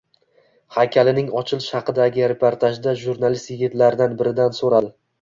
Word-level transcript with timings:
Haykalining 0.77 1.29
ochilishi 1.41 1.69
haqidagi 1.77 2.27
reportajda 2.33 2.97
jurnalist 3.05 3.55
yigitlardan 3.55 4.21
biridan 4.23 4.63
so'radi 4.63 4.97